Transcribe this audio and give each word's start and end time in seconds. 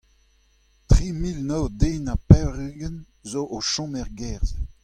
Tri 0.89 1.07
mil 1.21 1.37
nav 1.49 1.63
den 1.79 2.01
ha 2.09 2.15
pevar-ugent 2.29 2.99
zo 3.31 3.41
o 3.55 3.57
chom 3.71 3.91
er 4.01 4.09
gêr-se. 4.19 4.55